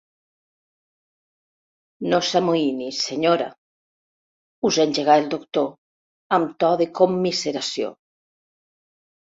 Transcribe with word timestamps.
No 2.13 2.19
s'amoïni, 2.29 2.87
senyora 3.01 3.51
–us 3.53 4.81
engegà 4.87 5.19
el 5.25 5.29
doctor, 5.35 5.71
amb 6.39 6.59
to 6.65 6.75
de 6.83 6.89
commiseració–. 7.03 7.95